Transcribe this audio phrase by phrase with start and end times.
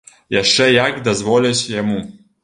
[0.35, 1.99] Яшчэ як дазволяць яму.